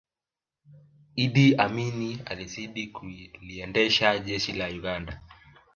iddi 1.15 1.55
amini 1.55 2.21
alizidi 2.25 2.87
kuliendesha 2.87 4.19
jeshi 4.19 4.53
la 4.53 4.67
uganda 4.67 5.21